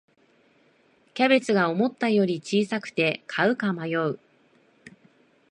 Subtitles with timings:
[1.13, 4.17] キャベツが思ったより小さくて買うか迷う